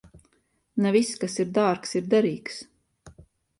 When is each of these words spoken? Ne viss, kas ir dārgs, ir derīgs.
Ne 0.85 0.93
viss, 0.95 1.11
kas 1.25 1.37
ir 1.45 1.53
dārgs, 1.59 1.95
ir 2.01 2.09
derīgs. 2.17 2.61